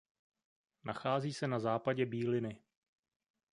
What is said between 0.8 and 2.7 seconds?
Nachází se na západě Bíliny.